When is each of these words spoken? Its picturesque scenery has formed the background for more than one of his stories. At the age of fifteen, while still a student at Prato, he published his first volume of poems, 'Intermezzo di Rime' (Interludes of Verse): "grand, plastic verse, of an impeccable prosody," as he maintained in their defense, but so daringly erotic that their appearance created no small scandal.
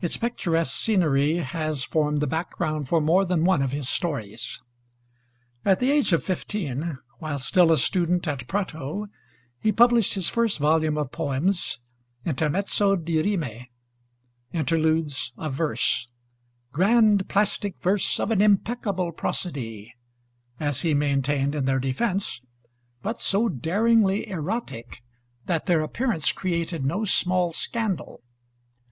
Its 0.00 0.16
picturesque 0.16 0.72
scenery 0.74 1.36
has 1.36 1.84
formed 1.84 2.18
the 2.18 2.26
background 2.26 2.88
for 2.88 3.00
more 3.00 3.24
than 3.24 3.44
one 3.44 3.62
of 3.62 3.70
his 3.70 3.88
stories. 3.88 4.60
At 5.64 5.78
the 5.78 5.92
age 5.92 6.12
of 6.12 6.24
fifteen, 6.24 6.98
while 7.20 7.38
still 7.38 7.70
a 7.70 7.76
student 7.76 8.26
at 8.26 8.48
Prato, 8.48 9.06
he 9.60 9.70
published 9.70 10.14
his 10.14 10.28
first 10.28 10.58
volume 10.58 10.98
of 10.98 11.12
poems, 11.12 11.78
'Intermezzo 12.24 12.96
di 12.96 13.22
Rime' 13.36 13.66
(Interludes 14.52 15.32
of 15.36 15.54
Verse): 15.54 16.08
"grand, 16.72 17.28
plastic 17.28 17.80
verse, 17.80 18.18
of 18.18 18.32
an 18.32 18.42
impeccable 18.42 19.12
prosody," 19.12 19.94
as 20.58 20.80
he 20.80 20.92
maintained 20.92 21.54
in 21.54 21.66
their 21.66 21.78
defense, 21.78 22.40
but 23.00 23.20
so 23.20 23.48
daringly 23.48 24.26
erotic 24.28 25.04
that 25.46 25.66
their 25.66 25.82
appearance 25.84 26.32
created 26.32 26.84
no 26.84 27.04
small 27.04 27.52
scandal. 27.52 28.20